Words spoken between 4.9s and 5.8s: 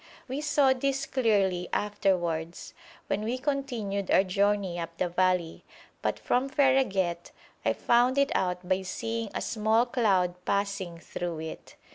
the valley,